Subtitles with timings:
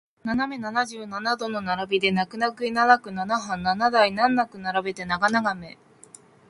[0.23, 5.77] 斜め七十七度の並びで泣く泣くいななくナナハン七台難なく並べて長眺め